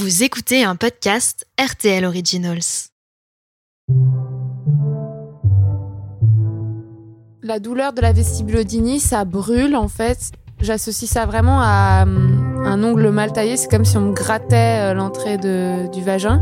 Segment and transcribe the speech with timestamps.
[0.00, 2.88] Vous écoutez un podcast RTL Originals.
[7.42, 10.32] La douleur de la vestibulodynie, ça brûle en fait.
[10.62, 13.58] J'associe ça vraiment à hum, un ongle mal taillé.
[13.58, 16.40] C'est comme si on me grattait euh, l'entrée du vagin.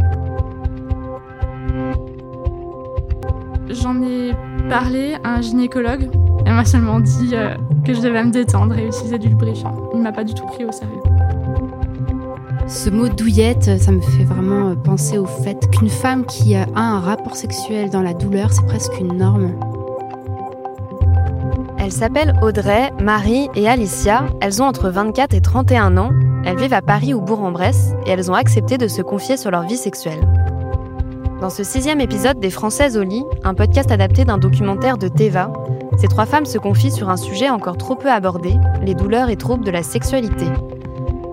[3.70, 4.34] J'en ai
[4.68, 6.08] parlé à un gynécologue.
[6.46, 9.90] Elle m'a seulement dit euh, que je devais me détendre et utiliser du lubrifiant.
[9.94, 11.07] Il m'a pas du tout pris au sérieux.
[12.68, 16.66] Ce mot douillette, ça me fait vraiment euh, penser au fait qu'une femme qui a
[16.74, 19.52] un rapport sexuel dans la douleur, c'est presque une norme.
[21.78, 24.26] Elles s'appellent Audrey, Marie et Alicia.
[24.42, 26.10] Elles ont entre 24 et 31 ans.
[26.44, 29.62] Elles vivent à Paris ou Bourg-en-Bresse et elles ont accepté de se confier sur leur
[29.62, 30.20] vie sexuelle.
[31.40, 35.50] Dans ce sixième épisode des Françaises au lit, un podcast adapté d'un documentaire de Teva,
[35.96, 39.36] ces trois femmes se confient sur un sujet encore trop peu abordé, les douleurs et
[39.36, 40.46] troubles de la sexualité.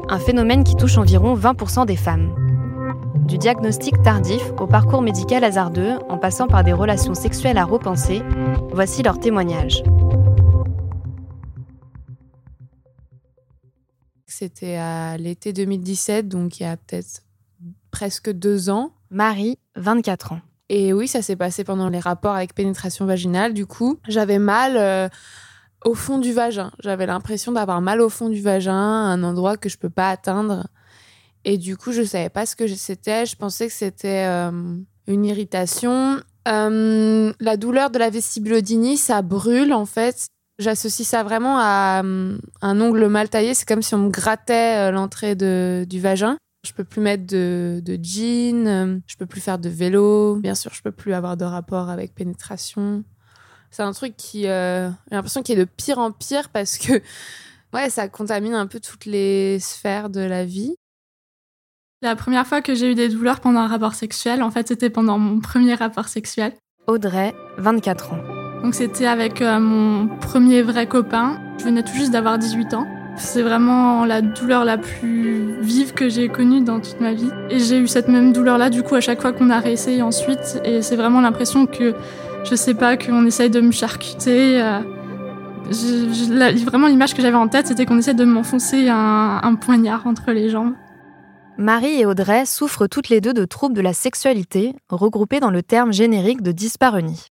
[0.08, 2.36] Un phénomène qui touche environ 20% des femmes.
[3.27, 8.21] Du diagnostic tardif au parcours médical hasardeux, en passant par des relations sexuelles à repenser,
[8.71, 9.82] voici leur témoignage.
[14.27, 17.24] C'était à l'été 2017, donc il y a peut-être
[17.90, 18.91] presque deux ans.
[19.10, 20.41] Marie, 24 ans.
[20.70, 23.54] Et oui, ça s'est passé pendant les rapports avec pénétration vaginale.
[23.54, 25.10] Du coup, j'avais mal euh,
[25.86, 26.72] au fond du vagin.
[26.84, 30.68] J'avais l'impression d'avoir mal au fond du vagin, un endroit que je peux pas atteindre.
[31.46, 33.26] Et du coup, je savais pas ce que c'était.
[33.26, 34.52] Je pensais que c'était euh,
[35.08, 36.20] une irritation.
[36.48, 40.27] Euh, la douleur de la vestibulodynie, ça brûle en fait.
[40.58, 43.54] J'associe ça vraiment à euh, un ongle mal taillé.
[43.54, 46.38] C'est comme si on me grattait l'entrée du vagin.
[46.66, 50.38] Je peux plus mettre de, de jean, euh, je peux plus faire de vélo.
[50.38, 53.04] Bien sûr, je peux plus avoir de rapport avec pénétration.
[53.76, 56.93] C'est un truc qui, euh, j'ai l'impression qu'il est de pire en pire parce que,
[57.73, 60.77] ouais, ça contamine un peu toutes les sphères de la vie.
[62.01, 64.90] La première fois que j'ai eu des douleurs pendant un rapport sexuel, en fait, c'était
[64.90, 66.53] pendant mon premier rapport sexuel.
[66.88, 68.19] Audrey, 24 ans.
[68.63, 71.41] Donc c'était avec euh, mon premier vrai copain.
[71.58, 72.88] Je venais tout juste d'avoir 18 ans.
[73.18, 77.30] C'est vraiment la douleur la plus vive que j'ai connue dans toute ma vie.
[77.50, 80.62] Et j'ai eu cette même douleur-là, du coup, à chaque fois qu'on a réessayé ensuite.
[80.64, 81.94] Et c'est vraiment l'impression que,
[82.50, 84.62] je sais pas, qu'on essaye de me charcuter.
[84.62, 84.80] euh,
[86.66, 90.32] vraiment, l'image que j'avais en tête, c'était qu'on essaie de m'enfoncer un, un poignard entre
[90.32, 90.74] les jambes.
[91.58, 95.64] Marie et Audrey souffrent toutes les deux de troubles de la sexualité, regroupés dans le
[95.64, 97.28] terme générique de dyspareunie.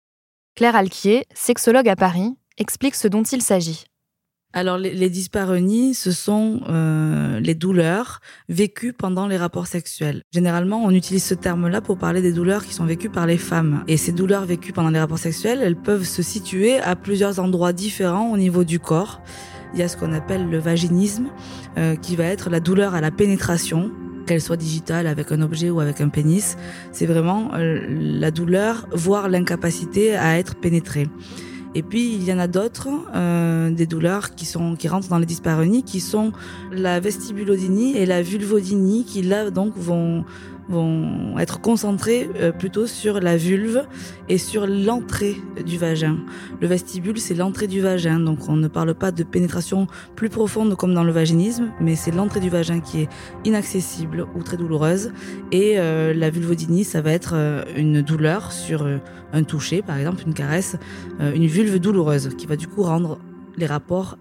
[0.56, 3.86] Claire Alquier, sexologue à Paris, explique ce dont il s'agit.
[4.54, 8.20] Alors, les, les dyspareunies, ce sont euh, les douleurs
[8.50, 10.24] vécues pendant les rapports sexuels.
[10.34, 13.86] Généralement, on utilise ce terme-là pour parler des douleurs qui sont vécues par les femmes.
[13.88, 17.72] Et ces douleurs vécues pendant les rapports sexuels, elles peuvent se situer à plusieurs endroits
[17.72, 19.22] différents au niveau du corps.
[19.74, 21.28] Il y a ce qu'on appelle le vaginisme,
[21.78, 23.90] euh, qui va être la douleur à la pénétration,
[24.28, 26.58] qu'elle soit digitale avec un objet ou avec un pénis.
[26.92, 31.08] C'est vraiment euh, la douleur, voire l'incapacité à être pénétrée.
[31.74, 35.20] Et puis il y en a d'autres, euh, des douleurs qui sont qui rentrent dans
[35.20, 36.32] les dyspareunies, qui sont
[36.72, 40.26] la vestibulodynie et la vulvodynie, qui là donc vont
[40.70, 43.86] vont être concentrées euh, plutôt sur la vulve
[44.30, 45.36] et sur l'entrée
[45.66, 46.18] du vagin.
[46.60, 50.76] Le vestibule, c'est l'entrée du vagin, donc on ne parle pas de pénétration plus profonde
[50.76, 53.10] comme dans le vaginisme, mais c'est l'entrée du vagin qui est
[53.46, 55.12] inaccessible ou très douloureuse.
[55.52, 58.98] Et euh, la vulvodynie, ça va être euh, une douleur sur euh,
[59.34, 60.76] un toucher, par exemple une caresse,
[61.20, 63.20] une vulve douloureuse qui va du coup rendre
[63.58, 64.18] les rapports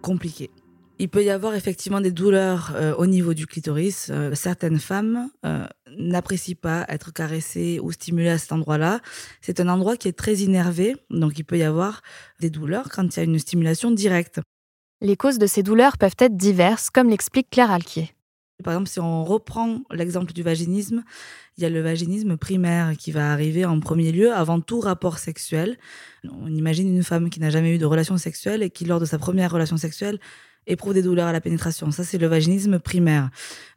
[0.00, 0.50] compliqués.
[0.98, 4.08] Il peut y avoir effectivement des douleurs euh, au niveau du clitoris.
[4.10, 5.66] Euh, certaines femmes euh,
[5.98, 9.00] n'apprécient pas être caressées ou stimulées à cet endroit-là.
[9.42, 12.00] C'est un endroit qui est très innervé, donc il peut y avoir
[12.40, 14.40] des douleurs quand il y a une stimulation directe.
[15.02, 18.12] Les causes de ces douleurs peuvent être diverses, comme l'explique Claire Alquier.
[18.64, 21.04] Par exemple, si on reprend l'exemple du vaginisme,
[21.58, 25.18] il y a le vaginisme primaire qui va arriver en premier lieu avant tout rapport
[25.18, 25.76] sexuel.
[26.24, 29.04] On imagine une femme qui n'a jamais eu de relation sexuelle et qui, lors de
[29.04, 30.18] sa première relation sexuelle,
[30.66, 31.90] éprouve des douleurs à la pénétration.
[31.90, 33.30] Ça, c'est le vaginisme primaire.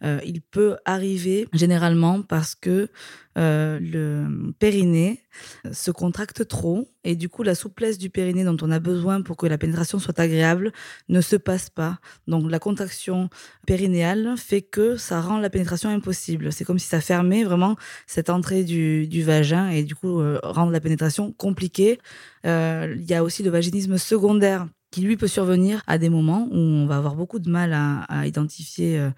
[0.03, 2.89] Euh, il peut arriver généralement parce que
[3.37, 5.23] euh, le périnée
[5.71, 9.37] se contracte trop et du coup la souplesse du périnée dont on a besoin pour
[9.37, 10.73] que la pénétration soit agréable
[11.07, 11.99] ne se passe pas.
[12.27, 13.29] Donc la contraction
[13.65, 16.51] périnéale fait que ça rend la pénétration impossible.
[16.51, 17.75] C'est comme si ça fermait vraiment
[18.07, 21.99] cette entrée du, vagin et du coup euh, rendre la pénétration compliquée.
[22.45, 26.47] Euh, Il y a aussi le vaginisme secondaire qui lui peut survenir à des moments
[26.51, 29.09] où on va avoir beaucoup de mal à, identifier euh,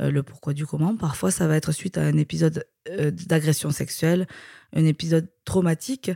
[0.00, 0.96] euh, le pourquoi du comment.
[0.96, 4.26] Parfois, ça va être suite à un épisode euh, d'agression sexuelle,
[4.74, 6.10] un épisode traumatique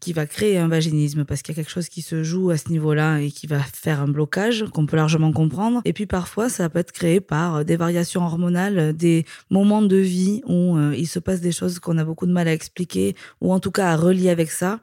[0.00, 2.56] qui va créer un vaginisme parce qu'il y a quelque chose qui se joue à
[2.56, 5.80] ce niveau-là et qui va faire un blocage qu'on peut largement comprendre.
[5.84, 10.42] Et puis parfois, ça peut être créé par des variations hormonales, des moments de vie
[10.46, 13.58] où il se passe des choses qu'on a beaucoup de mal à expliquer ou en
[13.58, 14.78] tout cas à relier avec ça.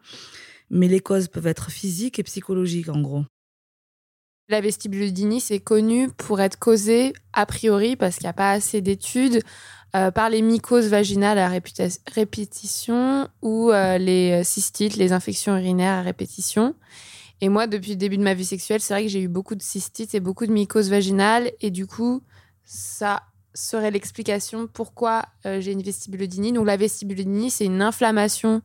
[0.69, 3.23] Mais les causes peuvent être physiques et psychologiques en gros.
[4.49, 8.81] La vestibulodynie, c'est connu pour être causée, a priori, parce qu'il n'y a pas assez
[8.81, 9.41] d'études,
[9.95, 11.49] euh, par les mycoses vaginales à
[12.13, 16.75] répétition ou euh, les cystites, les infections urinaires à répétition.
[17.41, 19.55] Et moi, depuis le début de ma vie sexuelle, c'est vrai que j'ai eu beaucoup
[19.55, 21.51] de cystites et beaucoup de mycoses vaginales.
[21.61, 22.23] Et du coup,
[22.63, 23.23] ça
[23.53, 26.53] serait l'explication pourquoi euh, j'ai une vestibulodynie.
[26.53, 28.61] Donc la vestibulodynie, c'est une inflammation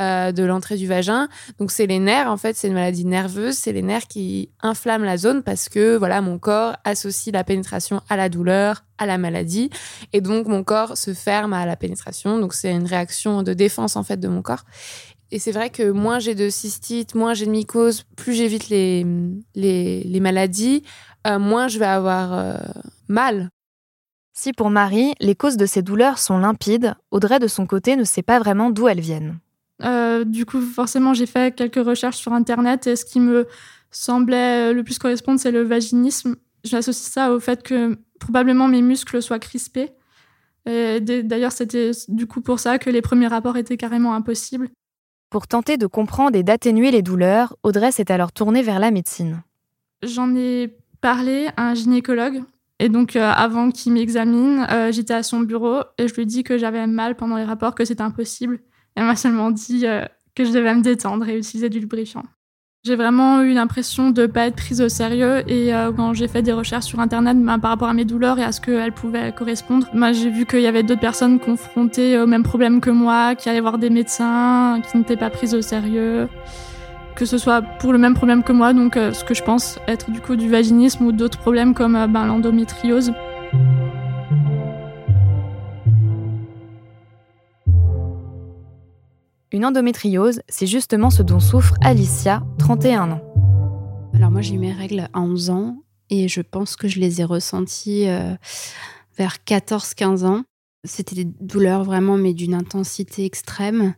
[0.00, 1.28] euh, de l'entrée du vagin.
[1.58, 5.04] Donc c'est les nerfs, en fait, c'est une maladie nerveuse, c'est les nerfs qui inflamment
[5.04, 9.18] la zone parce que voilà, mon corps associe la pénétration à la douleur, à la
[9.18, 9.70] maladie,
[10.12, 12.38] et donc mon corps se ferme à la pénétration.
[12.38, 14.64] Donc c'est une réaction de défense en fait de mon corps.
[15.32, 19.04] Et c'est vrai que moins j'ai de cystite, moins j'ai de mycose, plus j'évite les,
[19.54, 20.84] les, maladies,
[21.26, 22.58] euh, moins je vais avoir euh,
[23.08, 23.50] mal.
[24.38, 28.04] Si pour Marie, les causes de ces douleurs sont limpides, Audrey de son côté ne
[28.04, 29.38] sait pas vraiment d'où elles viennent.
[29.82, 33.46] Euh, du coup, forcément, j'ai fait quelques recherches sur Internet et ce qui me
[33.90, 36.36] semblait le plus correspondre, c'est le vaginisme.
[36.64, 39.90] J'associe ça au fait que probablement mes muscles soient crispés.
[40.66, 44.68] D'ailleurs, c'était du coup pour ça que les premiers rapports étaient carrément impossibles.
[45.30, 49.42] Pour tenter de comprendre et d'atténuer les douleurs, Audrey s'est alors tournée vers la médecine.
[50.02, 52.42] J'en ai parlé à un gynécologue.
[52.78, 56.26] Et donc, euh, avant qu'il m'examine, euh, j'étais à son bureau et je lui ai
[56.26, 58.60] dit que j'avais mal pendant les rapports, que c'était impossible.
[58.96, 60.04] Elle m'a seulement dit euh,
[60.34, 62.24] que je devais me détendre et utiliser du lubrifiant.
[62.86, 66.28] J'ai vraiment eu l'impression de ne pas être prise au sérieux et euh, quand j'ai
[66.28, 68.92] fait des recherches sur internet ben, par rapport à mes douleurs et à ce qu'elles
[68.92, 72.90] pouvaient correspondre, ben, j'ai vu qu'il y avait d'autres personnes confrontées aux mêmes problèmes que
[72.90, 76.28] moi, qui allaient voir des médecins, qui n'étaient pas prises au sérieux,
[77.16, 79.80] que ce soit pour le même problème que moi, donc euh, ce que je pense
[79.88, 83.12] être du coup du vaginisme ou d'autres problèmes comme ben, l'endométriose.
[89.52, 93.22] Une endométriose, c'est justement ce dont souffre Alicia, 31 ans.
[94.12, 97.20] Alors moi j'ai eu mes règles à 11 ans et je pense que je les
[97.20, 98.34] ai ressenties euh,
[99.16, 100.42] vers 14-15 ans.
[100.82, 103.94] C'était des douleurs vraiment mais d'une intensité extrême.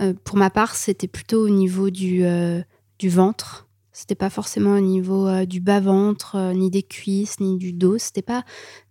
[0.00, 2.62] Euh, pour ma part c'était plutôt au niveau du, euh,
[2.98, 3.68] du ventre.
[3.92, 7.98] C'était pas forcément au niveau du bas-ventre, ni des cuisses, ni du dos.
[7.98, 8.44] C'était pas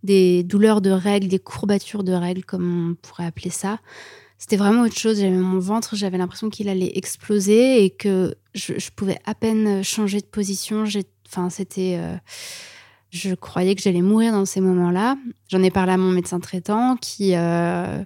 [0.04, 3.80] des douleurs de règles, des courbatures de règles, comme on pourrait appeler ça
[4.38, 5.20] c'était vraiment autre chose.
[5.20, 10.20] J'avais mon ventre, j'avais l'impression qu'il allait exploser et que je, pouvais à peine changer
[10.20, 10.84] de position.
[11.28, 11.98] Enfin, c'était.
[12.00, 12.16] Euh,
[13.10, 15.18] je croyais que j'allais mourir dans ces moments-là.
[15.50, 18.04] J'en ai parlé à mon médecin traitant qui, euh,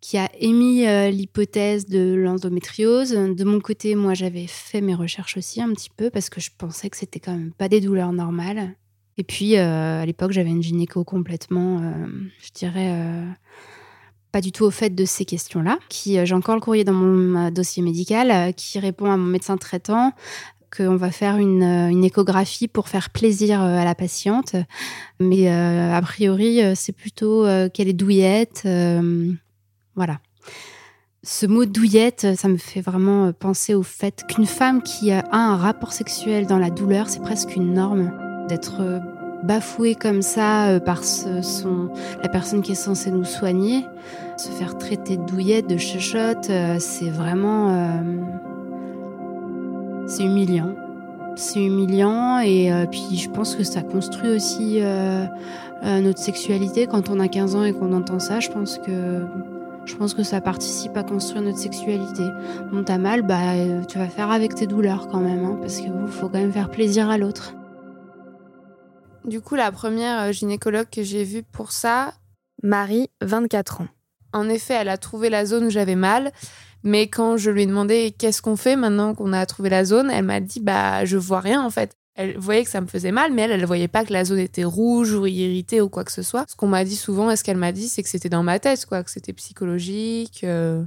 [0.00, 3.12] qui a émis euh, l'hypothèse de l'endométriose.
[3.12, 6.50] De mon côté, moi, j'avais fait mes recherches aussi un petit peu parce que je
[6.56, 8.74] pensais que c'était quand même pas des douleurs normales.
[9.16, 11.82] Et puis, à l'époque, j'avais une gynéco complètement,
[12.40, 12.96] je dirais
[14.32, 15.78] pas du tout au fait de ces questions-là.
[15.88, 19.26] Qui, euh, j'ai encore le courrier dans mon dossier médical euh, qui répond à mon
[19.26, 20.12] médecin traitant
[20.74, 21.38] qu'on va faire euh,
[21.88, 24.56] une, échographie pour faire plaisir à la patiente.
[25.20, 27.44] Mais a priori, c'est plutôt
[27.74, 28.66] qu'elle est douillette.
[29.94, 30.18] voilà.
[31.24, 35.56] Ce mot douillette, ça me fait vraiment penser au fait qu'une femme qui a un
[35.56, 38.10] rapport sexuel dans la douleur, c'est presque une norme
[38.48, 38.80] d'être
[39.42, 41.88] bafouée comme ça euh, par son,
[42.22, 43.86] la personne qui est censée nous soigner,
[44.36, 47.70] se faire traiter de douillette, de chuchote, euh, c'est vraiment...
[47.70, 47.86] Euh,
[50.06, 50.74] c'est humiliant.
[51.36, 54.80] C'est humiliant et puis je pense que ça construit aussi
[55.82, 56.86] notre sexualité.
[56.86, 59.24] Quand on a 15 ans et qu'on entend ça, je pense que
[59.86, 62.24] je pense que ça participe à construire notre sexualité.
[62.74, 63.38] On t'a mal, bah
[63.88, 66.68] tu vas faire avec tes douleurs quand même, hein, parce qu'il faut quand même faire
[66.68, 67.54] plaisir à l'autre.
[69.24, 72.14] Du coup, la première euh, gynécologue que j'ai vue pour ça,
[72.62, 73.88] Marie, 24 ans.
[74.32, 76.32] En effet, elle a trouvé la zone où j'avais mal,
[76.82, 80.10] mais quand je lui ai demandé qu'est-ce qu'on fait maintenant qu'on a trouvé la zone,
[80.10, 81.92] elle m'a dit bah je vois rien en fait.
[82.14, 84.38] Elle voyait que ça me faisait mal, mais elle, elle voyait pas que la zone
[84.38, 86.44] était rouge ou irritée ou quoi que ce soit.
[86.48, 88.58] Ce qu'on m'a dit souvent, et ce qu'elle m'a dit, c'est que c'était dans ma
[88.58, 90.84] tête, quoi, que c'était psychologique, euh,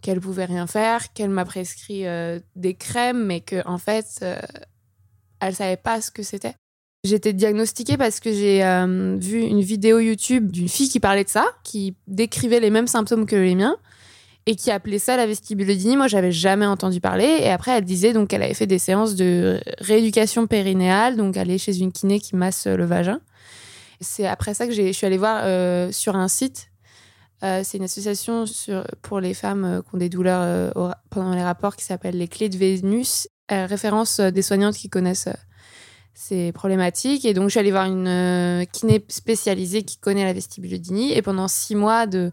[0.00, 4.24] qu'elle pouvait rien faire, qu'elle m'a prescrit euh, des crèmes, mais que en fait,
[5.40, 6.54] elle savait pas ce que c'était.
[7.04, 11.28] J'étais diagnostiquée parce que j'ai euh, vu une vidéo YouTube d'une fille qui parlait de
[11.28, 13.76] ça, qui décrivait les mêmes symptômes que les miens
[14.46, 15.96] et qui appelait ça la vestibulodynie.
[15.96, 17.38] Moi, j'avais jamais entendu parler.
[17.42, 21.58] Et après, elle disait donc qu'elle avait fait des séances de rééducation périnéale, donc aller
[21.58, 23.20] chez une kiné qui masse le vagin.
[24.00, 26.70] C'est après ça que je suis allée voir euh, sur un site.
[27.42, 28.44] Euh, c'est une association
[29.02, 30.72] pour les femmes euh, qui ont des douleurs
[31.10, 33.28] pendant les rapports qui s'appelle les clés de Vénus.
[33.50, 35.28] référence des soignantes qui connaissent
[36.18, 37.24] ces problématiques.
[37.24, 41.12] Et donc, je suis allée voir une kiné spécialisée qui connaît la vestibulodynie.
[41.12, 42.30] Et pendant six mois de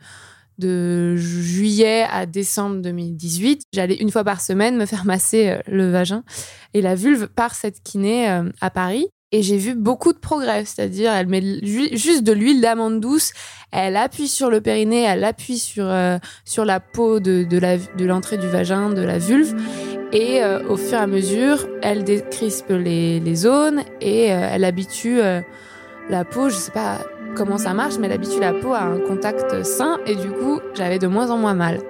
[0.57, 5.91] de juillet à décembre 2018, j'allais une fois par semaine me faire masser euh, le
[5.91, 6.23] vagin
[6.73, 9.07] et la vulve par cette kiné euh, à Paris.
[9.31, 11.41] Et j'ai vu beaucoup de progrès, c'est-à-dire elle met
[11.93, 13.33] juste de l'huile d'amande douce,
[13.71, 18.37] elle appuie sur le périnée, elle appuie sur, euh, sur la peau de, de l'entrée
[18.37, 19.53] du vagin, de la vulve.
[20.17, 25.19] Et au fur et à mesure, elle décrispe les, zones et elle habitue
[26.09, 26.99] la peau, je sais pas
[27.35, 30.61] comment ça marche, mais elle habitue la peau à un contact sain et du coup,
[30.73, 31.81] j'avais de moins en moins mal.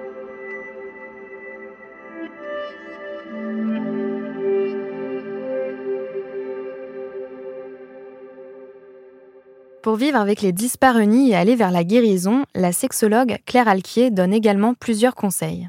[9.82, 14.34] Pour vivre avec les dyspareunies et aller vers la guérison, la sexologue Claire Alquier donne
[14.34, 15.68] également plusieurs conseils.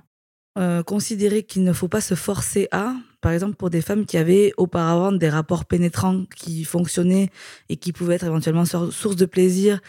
[0.58, 4.18] Euh, considérer qu'il ne faut pas se forcer à, par exemple pour des femmes qui
[4.18, 7.30] avaient auparavant des rapports pénétrants qui fonctionnaient
[7.70, 9.80] et qui pouvaient être éventuellement source de plaisir,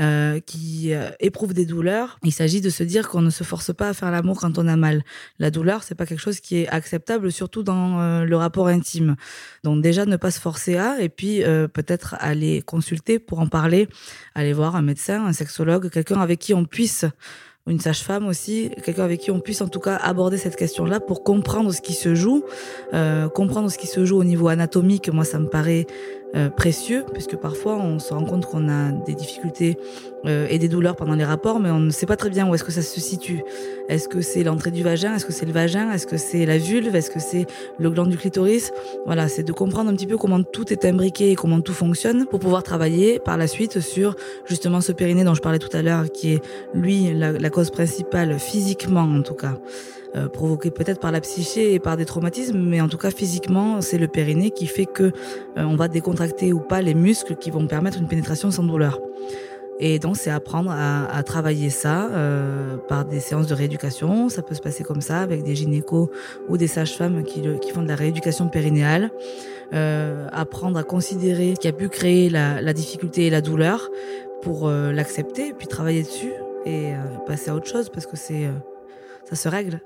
[0.00, 3.72] euh, qui euh, éprouvent des douleurs, il s'agit de se dire qu'on ne se force
[3.72, 5.04] pas à faire l'amour quand on a mal.
[5.38, 9.14] La douleur, c'est pas quelque chose qui est acceptable, surtout dans le rapport intime.
[9.62, 11.42] Donc déjà ne pas se forcer à, et puis
[11.72, 13.88] peut-être aller consulter pour en parler,
[14.34, 17.04] aller voir un médecin, un sexologue, quelqu'un avec qui on puisse
[17.68, 21.24] une sage-femme aussi, quelqu'un avec qui on puisse en tout cas aborder cette question-là pour
[21.24, 22.44] comprendre ce qui se joue,
[22.94, 25.12] euh, comprendre ce qui se joue au niveau anatomique.
[25.12, 25.86] Moi, ça me paraît
[26.36, 29.78] euh, précieux, puisque parfois on se rend compte qu'on a des difficultés
[30.26, 32.54] euh, et des douleurs pendant les rapports, mais on ne sait pas très bien où
[32.54, 33.42] est-ce que ça se situe.
[33.88, 35.14] Est-ce que c'est l'entrée du vagin?
[35.14, 35.90] Est-ce que c'est le vagin?
[35.92, 36.94] Est-ce que c'est la vulve?
[36.94, 37.46] Est-ce que c'est
[37.78, 38.72] le gland du clitoris?
[39.06, 42.26] Voilà, c'est de comprendre un petit peu comment tout est imbriqué et comment tout fonctionne
[42.26, 44.16] pour pouvoir travailler par la suite sur
[44.46, 46.42] justement ce périnée dont je parlais tout à l'heure, qui est
[46.74, 49.54] lui la, la cause principale physiquement en tout cas.
[50.16, 53.82] Euh, provoqué peut-être par la psyché et par des traumatismes, mais en tout cas physiquement,
[53.82, 55.10] c'est le périnée qui fait que euh,
[55.58, 58.98] on va décontracter ou pas les muscles qui vont permettre une pénétration sans douleur.
[59.78, 64.30] Et donc, c'est apprendre à, travailler ça euh, par des séances de rééducation.
[64.30, 66.08] Ça peut se passer comme ça, avec des gynécos
[66.48, 67.42] ou des sages-femmes qui,
[67.74, 69.10] font de la rééducation périnéale.
[69.72, 73.90] apprendre à considérer ce qui a pu créer la, la difficulté et la douleur
[74.40, 76.32] pour l'accepter, puis travailler dessus
[76.64, 76.92] et
[77.26, 78.48] passer à autre chose parce que c'est
[79.28, 79.80] ça se règle.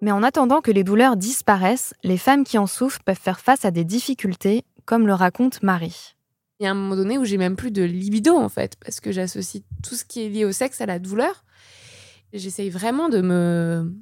[0.00, 3.64] Mais en attendant que les douleurs disparaissent, les femmes qui en souffrent peuvent faire face
[3.64, 6.14] à des difficultés, comme le raconte Marie.
[6.58, 9.00] Il y a un moment donné où j'ai même plus de libido en fait, parce
[9.00, 11.44] que j'associe tout ce qui est lié au sexe à la douleur.
[12.32, 13.92] J'essaye vraiment de me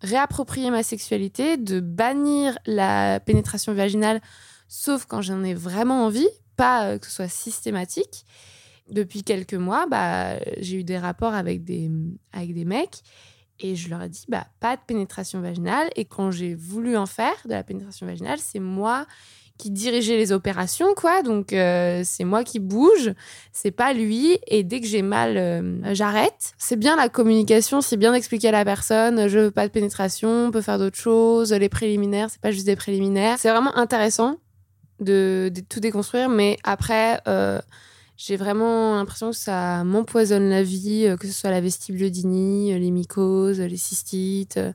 [0.00, 4.20] réapproprier ma sexualité, de bannir la pénétration vaginale,
[4.68, 8.24] sauf quand j'en ai vraiment envie, pas euh, que ce soit systématique.
[8.90, 11.90] Depuis quelques mois, bah, j'ai eu des rapports avec des,
[12.32, 13.02] avec des mecs
[13.60, 15.88] et je leur ai dit, bah, pas de pénétration vaginale.
[15.96, 19.06] Et quand j'ai voulu en faire de la pénétration vaginale, c'est moi
[19.58, 21.22] qui dirigeais les opérations, quoi.
[21.22, 23.12] Donc, euh, c'est moi qui bouge,
[23.52, 24.38] c'est pas lui.
[24.46, 26.54] Et dès que j'ai mal, euh, j'arrête.
[26.58, 30.46] C'est bien la communication, c'est bien d'expliquer à la personne, je veux pas de pénétration,
[30.46, 31.52] on peut faire d'autres choses.
[31.52, 33.36] Les préliminaires, c'est pas juste des préliminaires.
[33.38, 34.36] C'est vraiment intéressant
[35.00, 37.60] de, tout déconstruire, mais après, euh,
[38.18, 42.78] j'ai vraiment l'impression que ça m'empoisonne la vie, euh, que ce soit la vestibulodynie, euh,
[42.78, 44.56] les mycoses, les cystites.
[44.56, 44.72] Euh.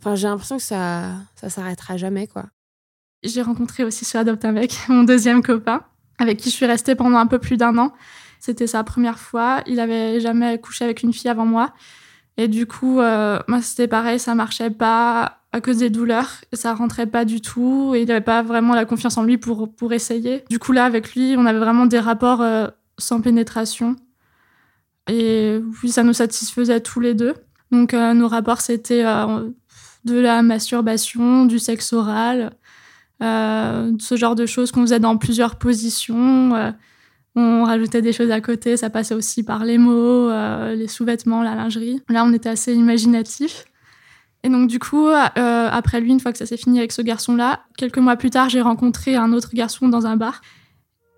[0.00, 2.46] Enfin, j'ai l'impression que ça, ça s'arrêtera jamais, quoi.
[3.22, 4.54] J'ai rencontré aussi sur Adopte un
[4.88, 5.84] mon deuxième copain,
[6.18, 7.92] avec qui je suis restée pendant un peu plus d'un an.
[8.40, 9.62] C'était sa première fois.
[9.66, 11.72] Il avait jamais couché avec une fille avant moi.
[12.36, 16.30] Et du coup, moi, c'était pareil, ça marchait pas à cause des douleurs.
[16.52, 19.72] Ça rentrait pas du tout et il n'avait pas vraiment la confiance en lui pour,
[19.74, 20.44] pour essayer.
[20.48, 23.96] Du coup, là, avec lui, on avait vraiment des rapports euh, sans pénétration.
[25.08, 27.34] Et oui, ça nous satisfaisait tous les deux.
[27.72, 29.48] Donc, euh, nos rapports, c'était euh,
[30.04, 32.52] de la masturbation, du sexe oral,
[33.20, 36.72] ce genre de choses qu'on faisait dans plusieurs positions.
[37.36, 41.54] on rajoutait des choses à côté, ça passait aussi par les mots, les sous-vêtements, la
[41.54, 42.00] lingerie.
[42.08, 43.66] Là, on était assez imaginatif.
[44.42, 47.02] Et donc du coup, euh, après lui, une fois que ça s'est fini avec ce
[47.02, 50.40] garçon-là, quelques mois plus tard, j'ai rencontré un autre garçon dans un bar.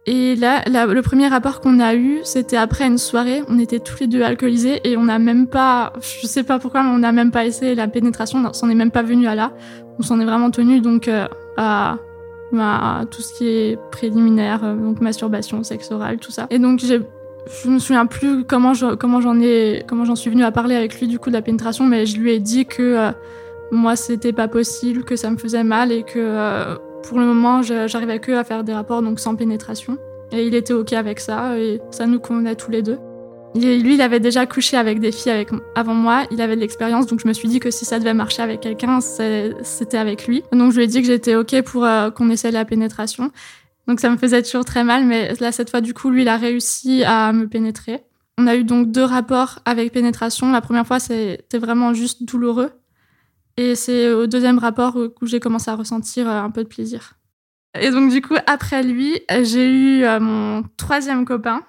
[0.05, 3.43] Et là, le premier rapport qu'on a eu, c'était après une soirée.
[3.49, 6.83] On était tous les deux alcoolisés et on n'a même pas, je sais pas pourquoi,
[6.83, 8.43] mais on n'a même pas essayé la pénétration.
[8.45, 9.53] On s'en est même pas venu à là.
[10.01, 11.99] On s'en est vraiment tenu donc euh, à,
[12.59, 16.49] à, tout ce qui est préliminaire, euh, donc masturbation, sexe oral, tout ça.
[16.51, 17.01] Et donc j'ai
[17.47, 21.09] je me souviens plus comment j'en ai comment j'en suis venue à parler avec lui
[21.09, 23.11] du coup de la pénétration, mais je lui ai dit que euh,
[23.71, 27.63] moi c'était pas possible, que ça me faisait mal et que euh, pour le moment
[27.63, 29.99] j'arrivais que à faire des rapports donc sans pénétration.
[30.33, 32.99] Et il était OK avec ça, et ça nous convenait tous les deux.
[33.55, 37.07] lui, il avait déjà couché avec des filles avec, avant moi, il avait de l'expérience,
[37.07, 40.43] donc je me suis dit que si ça devait marcher avec quelqu'un, c'était avec lui.
[40.51, 43.31] Donc je lui ai dit que j'étais OK pour euh, qu'on essaie la pénétration.
[43.93, 46.29] Donc ça me faisait toujours très mal, mais là, cette fois, du coup, lui, il
[46.29, 48.03] a réussi à me pénétrer.
[48.39, 50.51] On a eu donc deux rapports avec pénétration.
[50.51, 52.71] La première fois, c'était vraiment juste douloureux.
[53.59, 57.19] Et c'est au deuxième rapport où j'ai commencé à ressentir euh, un peu de plaisir.
[57.79, 61.61] Et donc, du coup, après lui, j'ai eu euh, mon troisième copain.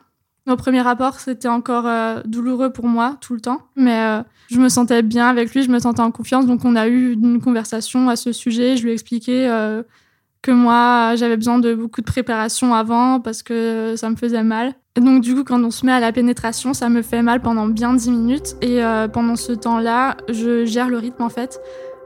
[0.48, 4.70] Au premier rapport, c'était encore euh, douloureux pour moi tout le temps, mais je me
[4.70, 6.46] sentais bien avec lui, je me sentais en confiance.
[6.46, 8.78] Donc, on a eu une conversation à ce sujet.
[8.78, 9.50] Je lui ai expliqué
[10.44, 14.74] que moi, j'avais besoin de beaucoup de préparation avant parce que ça me faisait mal.
[14.96, 17.66] Donc, du coup, quand on se met à la pénétration, ça me fait mal pendant
[17.66, 18.56] bien 10 minutes.
[18.62, 18.82] Et
[19.12, 21.60] pendant ce temps-là, je gère le rythme en fait.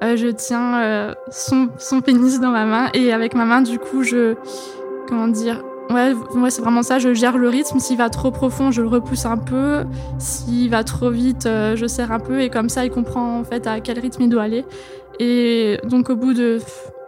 [0.03, 3.79] Euh, je tiens euh, son, son, pénis dans ma main et avec ma main, du
[3.79, 4.35] coup, je.
[5.07, 6.99] Comment dire Ouais, ouais c'est vraiment ça.
[6.99, 7.79] Je gère le rythme.
[7.79, 9.85] S'il va trop profond, je le repousse un peu.
[10.19, 12.41] S'il va trop vite, euh, je serre un peu.
[12.41, 14.65] Et comme ça, il comprend en fait à quel rythme il doit aller.
[15.19, 16.59] Et donc, au bout de.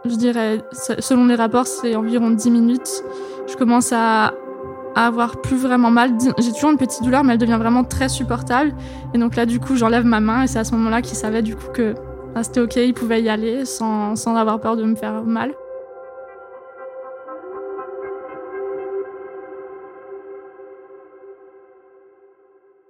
[0.05, 3.03] Je dirais, selon les rapports, c'est environ 10 minutes.
[3.47, 4.33] Je commence à,
[4.95, 6.11] avoir plus vraiment mal.
[6.39, 8.73] J'ai toujours une petite douleur, mais elle devient vraiment très supportable.
[9.13, 11.41] Et donc là, du coup, j'enlève ma main et c'est à ce moment-là qu'il savait
[11.41, 11.95] du coup que
[12.35, 15.53] ah, c'était ok, il pouvait y aller sans, sans avoir peur de me faire mal.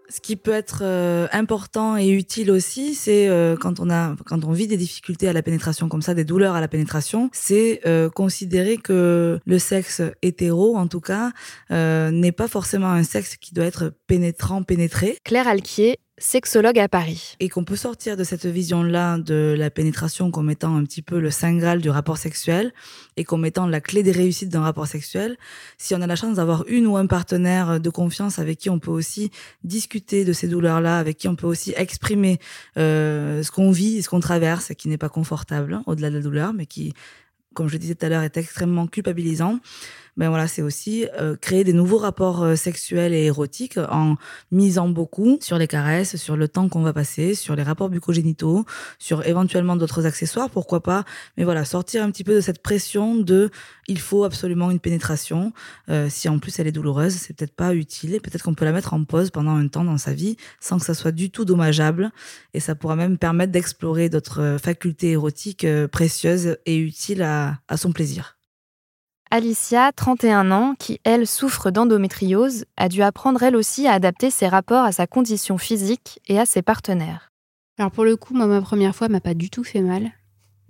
[0.10, 4.44] Ce qui peut être euh, important et utile aussi, c'est euh, quand on a, quand
[4.44, 7.82] on vit des difficultés à la pénétration comme ça, des douleurs à la pénétration, c'est
[7.86, 11.32] euh, considérer que le sexe hétéro, en tout cas,
[11.70, 15.18] n'est pas forcément un sexe qui doit être pénétrant, pénétré.
[15.24, 17.36] Claire Alquier sexologue à Paris.
[17.40, 21.20] Et qu'on peut sortir de cette vision-là de la pénétration comme étant un petit peu
[21.20, 22.74] le saint graal du rapport sexuel
[23.18, 25.38] et comme étant la clé des réussites d'un rapport sexuel,
[25.78, 28.80] si on a la chance d'avoir une ou un partenaire de confiance avec qui on
[28.80, 29.32] peut aussi
[29.64, 32.40] discuter de ces douleurs-là, avec qui on peut aussi exprimer
[32.78, 36.22] euh, ce qu'on vit, ce qu'on traverse, qui n'est pas confortable hein, au-delà de la
[36.22, 36.94] douleur, mais qui
[37.54, 39.60] comme je disais tout à l'heure, est extrêmement culpabilisant
[40.20, 44.18] ben voilà, c'est aussi euh, créer des nouveaux rapports euh, sexuels et érotiques en
[44.52, 48.66] misant beaucoup sur les caresses, sur le temps qu'on va passer, sur les rapports bucogénitaux,
[48.98, 51.06] sur éventuellement d'autres accessoires, pourquoi pas.
[51.38, 53.50] Mais voilà, sortir un petit peu de cette pression de
[53.88, 55.54] il faut absolument une pénétration.
[55.88, 58.66] Euh, si en plus elle est douloureuse, c'est peut-être pas utile et peut-être qu'on peut
[58.66, 61.32] la mettre en pause pendant un temps dans sa vie sans que ça soit du
[61.32, 62.12] tout dommageable
[62.54, 67.94] et ça pourra même permettre d'explorer d'autres facultés érotiques précieuses et utiles à, à son
[67.94, 68.39] plaisir.
[69.32, 74.48] Alicia, 31 ans, qui elle souffre d'endométriose, a dû apprendre elle aussi à adapter ses
[74.48, 77.32] rapports à sa condition physique et à ses partenaires.
[77.78, 80.12] Alors pour le coup, moi ma première fois m'a pas du tout fait mal.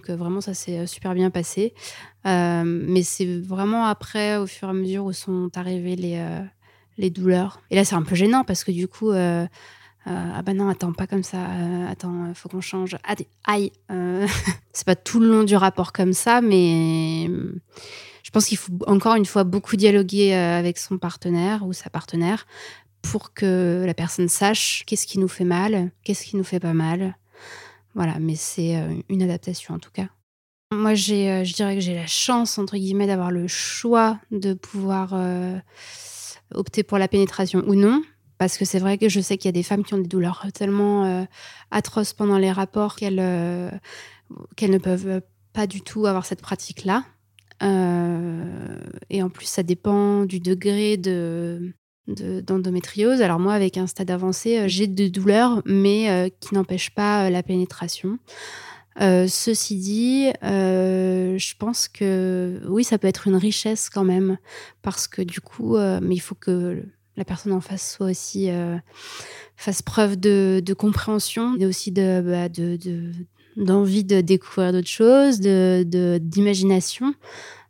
[0.10, 1.74] Euh, vraiment ça s'est euh, super bien passé.
[2.26, 6.22] Euh, mais c'est vraiment après, au fur et à mesure où sont arrivées les,
[6.98, 7.62] les douleurs.
[7.72, 11.08] Et là c'est un peu gênant parce que du coup, ah bah non, attends, pas
[11.08, 11.39] comme ça,
[11.89, 12.98] attends, faut qu'on change.
[13.45, 13.72] Aïe,
[14.74, 17.30] c'est pas tout le long du rapport comme ça, mais
[18.23, 21.89] je pense qu'il faut encore une fois beaucoup dialoguer euh, avec son partenaire ou sa
[21.89, 22.45] partenaire
[23.01, 26.73] pour que la personne sache qu'est-ce qui nous fait mal, qu'est-ce qui nous fait pas
[26.73, 27.15] mal.
[27.95, 30.08] Voilà, mais c'est euh, une adaptation en tout cas.
[30.71, 34.53] Moi, j'ai, euh, je dirais que j'ai la chance, entre guillemets, d'avoir le choix de
[34.53, 35.15] pouvoir
[36.53, 38.03] opter pour la pénétration ou non.
[38.38, 40.08] Parce que c'est vrai que je sais qu'il y a des femmes qui ont des
[40.08, 41.27] douleurs tellement
[41.71, 43.82] atroces pendant les rapports qu'elles,
[44.55, 47.03] qu'elles ne peuvent pas du tout avoir cette pratique-là.
[47.63, 51.74] Euh, et en plus, ça dépend du degré de,
[52.08, 53.22] d'endométriose.
[53.22, 57.30] Alors moi, avec un stade avancé, euh, j'ai des douleurs, mais euh, qui n'empêchent pas
[57.30, 58.19] la pénétration.
[59.00, 64.38] ceci dit, je pense que oui, ça peut être une richesse quand même,
[64.82, 66.84] parce que du coup, mais il faut que
[67.15, 68.50] la personne en face soit aussi
[69.56, 72.78] fasse preuve de, compréhension et aussi de, bah, de,
[73.60, 77.13] d'envie de découvrir d'autres choses, de, d'imagination,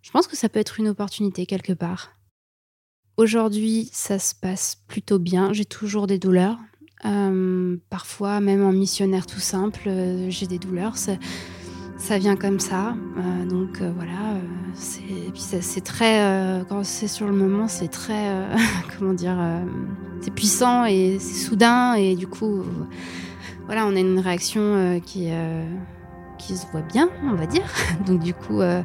[0.02, 2.12] je pense que ça peut être une opportunité quelque part.
[3.18, 5.52] Aujourd'hui, ça se passe plutôt bien.
[5.52, 6.58] J'ai toujours des douleurs.
[7.06, 10.96] Euh, parfois, même en missionnaire tout simple, euh, j'ai des douleurs.
[10.96, 12.96] Ça, vient comme ça.
[13.18, 14.40] Euh, donc voilà.
[14.74, 15.02] c'est,
[15.34, 16.64] puis c'est très.
[16.70, 18.48] quand c'est sur le moment, c'est très.
[18.98, 19.38] comment dire
[20.22, 21.96] C'est puissant et c'est soudain.
[21.96, 22.64] Et du coup
[23.70, 25.64] voilà, on a une réaction euh, qui, euh,
[26.40, 27.72] qui se voit bien, on va dire.
[28.08, 28.82] Donc du coup, euh,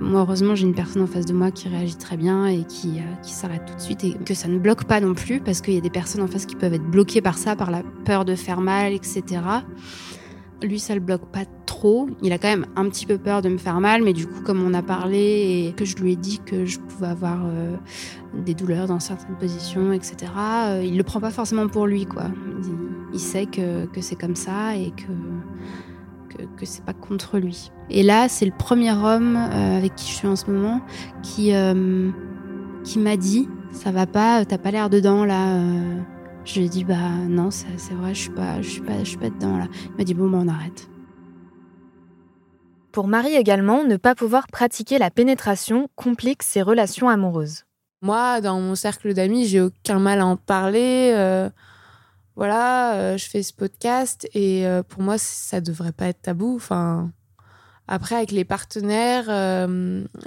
[0.00, 3.00] moi heureusement j'ai une personne en face de moi qui réagit très bien et qui
[3.22, 5.78] s'arrête tout de suite et que ça ne bloque pas non plus parce qu'il y
[5.78, 8.34] a des personnes en face qui peuvent être bloquées par ça, par la peur de
[8.34, 9.22] faire mal, etc.
[10.62, 12.08] Lui, ça le bloque pas trop.
[12.22, 14.42] Il a quand même un petit peu peur de me faire mal, mais du coup,
[14.42, 17.76] comme on a parlé et que je lui ai dit que je pouvais avoir euh,
[18.34, 22.24] des douleurs dans certaines positions, etc., euh, il le prend pas forcément pour lui, quoi.
[23.12, 27.70] Il, sait que, c'est comme ça et que, que, que c'est pas contre lui.
[27.88, 30.82] Et là, c'est le premier homme euh, avec qui je suis en ce moment
[31.22, 31.52] qui,
[32.84, 35.58] qui m'a dit Ça va pas, t'as pas l'air dedans là.
[36.52, 39.10] Je lui ai dit bah non, c'est vrai, je suis pas, je suis pas, je
[39.10, 39.68] suis pas dedans là.
[39.84, 40.90] Il m'a dit bon, bah, on arrête.
[42.90, 47.66] Pour Marie également, ne pas pouvoir pratiquer la pénétration complique ses relations amoureuses.
[48.02, 51.12] Moi, dans mon cercle d'amis, j'ai aucun mal à en parler.
[51.14, 51.48] Euh,
[52.34, 56.56] voilà, euh, je fais ce podcast et euh, pour moi, ça devrait pas être tabou.
[56.56, 57.12] Enfin,
[57.86, 59.68] après, avec les partenaires,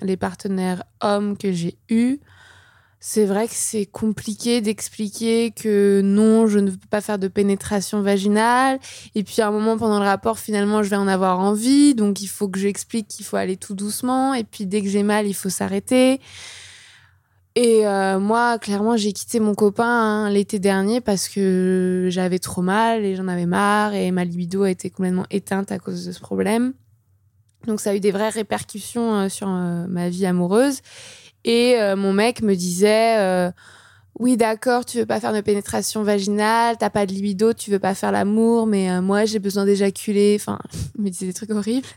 [0.01, 2.21] les partenaires hommes que j'ai eus,
[3.05, 8.01] c'est vrai que c'est compliqué d'expliquer que non, je ne veux pas faire de pénétration
[8.01, 8.79] vaginale.
[9.13, 11.95] Et puis à un moment pendant le rapport, finalement, je vais en avoir envie.
[11.95, 14.33] Donc il faut que j'explique qu'il faut aller tout doucement.
[14.33, 16.21] Et puis dès que j'ai mal, il faut s'arrêter.
[17.55, 22.61] Et euh, moi, clairement, j'ai quitté mon copain hein, l'été dernier parce que j'avais trop
[22.61, 26.13] mal et j'en avais marre et ma libido a été complètement éteinte à cause de
[26.13, 26.71] ce problème.
[27.67, 30.79] Donc ça a eu des vraies répercussions euh, sur euh, ma vie amoureuse.
[31.45, 33.51] Et euh, mon mec me disait euh,
[34.19, 37.79] oui d'accord tu veux pas faire de pénétration vaginale t'as pas de libido tu veux
[37.79, 40.37] pas faire l'amour mais euh, moi j'ai besoin d'éjaculer.
[40.39, 40.59] Enfin
[40.97, 41.87] il me disait des trucs horribles.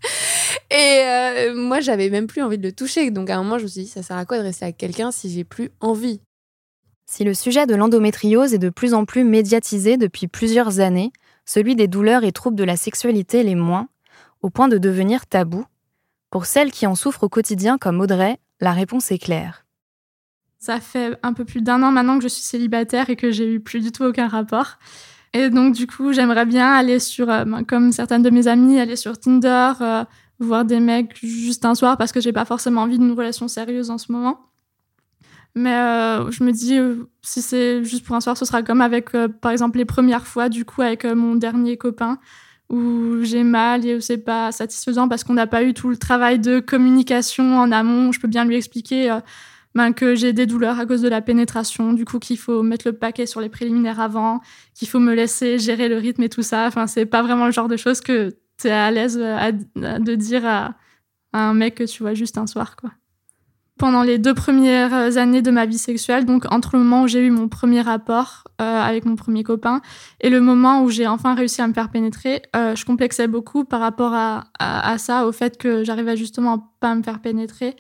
[0.70, 3.11] Et moi j'avais même plus envie de le toucher.
[3.11, 4.76] Donc à un moment je me suis dit ça sert à quoi de rester avec
[4.76, 6.20] quelqu'un si j'ai plus envie?
[7.09, 11.12] Si le sujet de l'endométriose est de plus en plus médiatisé depuis plusieurs années
[11.44, 13.88] celui des douleurs et troubles de la sexualité l'est moins
[14.42, 15.64] au point de devenir tabou.
[16.30, 19.66] Pour celles qui en souffrent au quotidien comme Audrey la réponse est claire.
[20.59, 23.53] Ça fait un peu plus d'un an maintenant que je suis célibataire et que j'ai
[23.53, 24.79] eu plus du tout aucun rapport.
[25.33, 28.81] Et donc, du coup, j'aimerais bien aller sur, euh, ben, comme certaines de mes amies,
[28.81, 30.05] aller sur Tinder, euh,
[30.38, 33.90] voir des mecs juste un soir parce que j'ai pas forcément envie d'une relation sérieuse
[33.90, 34.40] en ce moment.
[35.55, 36.79] Mais euh, je me dis,
[37.23, 40.49] si c'est juste pour un soir, ce sera comme avec, par exemple, les premières fois,
[40.49, 42.19] du coup, avec mon dernier copain
[42.68, 45.96] où j'ai mal et où c'est pas satisfaisant parce qu'on n'a pas eu tout le
[45.96, 48.12] travail de communication en amont.
[48.12, 49.20] Je peux bien lui expliquer euh,
[49.74, 52.88] ben, que j'ai des douleurs à cause de la pénétration, du coup qu'il faut mettre
[52.88, 54.40] le paquet sur les préliminaires avant,
[54.74, 56.66] qu'il faut me laisser gérer le rythme et tout ça.
[56.66, 59.52] Enfin, c'est pas vraiment le genre de choses que tu es à l'aise euh,
[59.98, 60.74] de dire à,
[61.33, 62.90] à un mec que tu vois juste un soir, quoi
[63.78, 67.20] pendant les deux premières années de ma vie sexuelle, donc entre le moment où j'ai
[67.20, 69.82] eu mon premier rapport euh, avec mon premier copain
[70.20, 73.64] et le moment où j'ai enfin réussi à me faire pénétrer, euh, je complexais beaucoup
[73.64, 77.76] par rapport à, à, ça, au fait que j'arrivais justement pas à me faire pénétrer.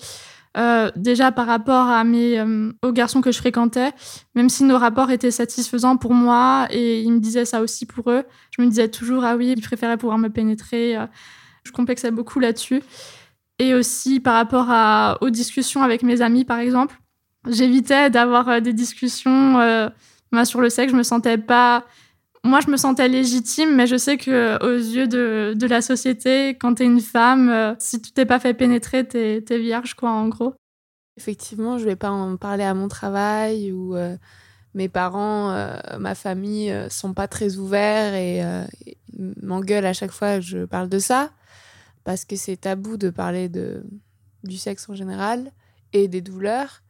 [0.56, 3.92] Euh, déjà par rapport à mes, euh, aux garçons que je fréquentais,
[4.34, 8.10] même si nos rapports étaient satisfaisants pour moi et ils me disaient ça aussi pour
[8.10, 8.24] eux,
[8.56, 10.96] je me disais toujours ah oui, ils préféraient pouvoir me pénétrer.
[10.96, 11.06] Euh,
[11.64, 12.82] je complexais beaucoup là-dessus
[13.58, 16.96] et aussi par rapport aux discussions avec mes amis, par exemple.
[17.48, 19.88] J'évitais d'avoir euh, des discussions euh,
[20.44, 20.92] sur le sexe.
[20.92, 21.84] Je me sentais pas.
[22.44, 26.74] Moi, je me sentais légitime, mais je sais que aux yeux de, la société, quand
[26.74, 30.10] tu es une femme, euh, si tu t'es pas fait pénétrer, tu es, vierge, quoi,
[30.10, 30.54] en gros.
[31.16, 33.96] Effectivement, je vais pas en parler à mon travail ou
[34.74, 35.50] mes parents,
[35.98, 38.42] ma famille sont pas très ouverts et
[39.42, 41.30] m'engueulent à chaque fois que je parle de ça
[42.06, 43.84] parce que c'est tabou de parler de,
[44.44, 45.50] du sexe en général
[45.92, 46.84] et des douleurs.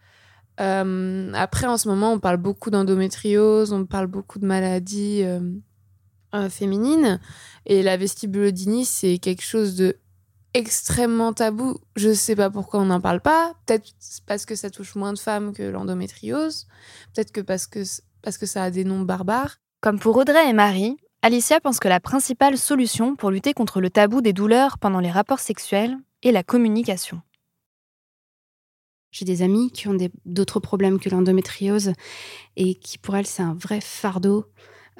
[0.60, 5.40] Euh, après, en ce moment, on parle beaucoup d'endométriose, on parle beaucoup de maladies euh,
[6.34, 7.18] euh, féminines.
[7.64, 9.96] Et la vestibulodynie, c'est quelque chose de
[10.52, 11.78] extrêmement tabou.
[11.96, 13.54] Je ne sais pas pourquoi on n'en parle pas.
[13.64, 13.90] Peut-être
[14.26, 16.66] parce que ça touche moins de femmes que l'endométriose.
[17.14, 17.80] Peut-être que parce, que
[18.20, 19.56] parce que ça a des noms barbares.
[19.80, 23.90] Comme pour Audrey et Marie, Alicia pense que la principale solution pour lutter contre le
[23.90, 27.20] tabou des douleurs pendant les rapports sexuels est la communication.
[29.10, 31.94] J'ai des amis qui ont d'autres problèmes que l'endométriose
[32.54, 34.44] et qui pour elles c'est un vrai fardeau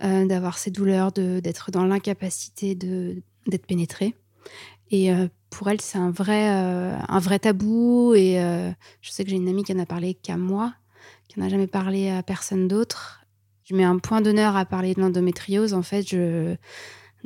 [0.02, 4.16] euh, d'avoir ces douleurs, d'être dans l'incapacité d'être pénétrée.
[4.90, 8.34] Et euh, pour elles c'est un vrai, euh, un vrai tabou et
[9.00, 10.74] je sais que j'ai une amie qui en a parlé qu'à moi,
[11.28, 13.25] qui n'a jamais parlé à personne d'autre
[13.66, 15.74] je mets un point d'honneur à parler de l'endométriose.
[15.74, 16.14] En fait,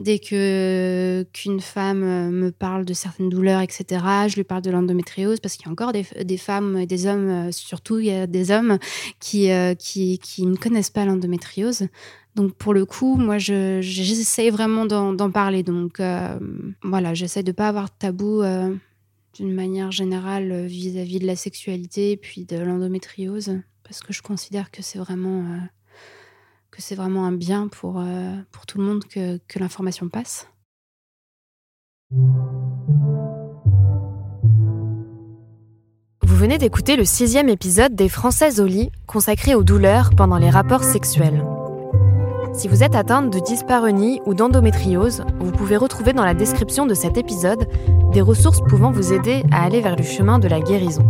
[0.00, 3.85] dès que qu'une femme me parle de certaines douleurs, etc.,
[4.29, 7.53] je lui parle de l'endométriose parce qu'il y a encore des, femmes et des hommes,
[7.53, 8.79] surtout il y a des hommes
[9.20, 11.87] qui, euh, qui, qui, ne connaissent pas l'endométriose.
[12.37, 15.62] Donc pour le coup, moi, j'essaie vraiment d'en parler.
[15.62, 16.38] Donc euh,
[16.83, 18.74] voilà, j'essaie de pas avoir de tabou euh,
[19.35, 24.22] d'une manière générale vis-à-vis -vis de la sexualité et puis de l'endométriose parce que je
[24.22, 25.44] considère que c'est vraiment
[26.80, 28.34] c'est vraiment un bien pour, euh,
[28.66, 30.48] tout le monde que, que l'information passe.
[36.22, 40.50] Vous venez d'écouter le sixième épisode des Françaises au lit consacré aux douleurs pendant les
[40.50, 41.44] rapports sexuels.
[42.52, 46.94] Si vous êtes atteinte de dyspareunie ou d'endométriose, vous pouvez retrouver dans la description de
[46.94, 47.68] cet épisode
[48.12, 51.08] des ressources pouvant vous aider à aller vers le chemin de la guérison.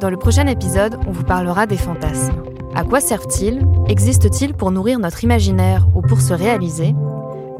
[0.00, 2.45] Dans le prochain épisode, on vous parlera des fantasmes.
[2.76, 3.66] À quoi servent-ils?
[3.88, 6.94] Existent-ils pour nourrir notre imaginaire ou pour se réaliser?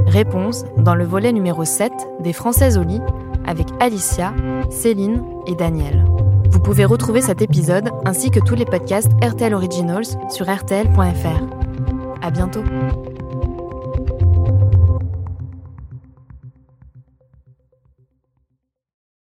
[0.07, 3.01] Réponse dans le volet numéro 7 des Françaises au lit
[3.47, 4.35] avec Alicia,
[4.69, 6.05] Céline et Daniel.
[6.51, 11.43] Vous pouvez retrouver cet épisode ainsi que tous les podcasts RTL Originals sur rtl.fr.
[12.21, 12.63] À bientôt.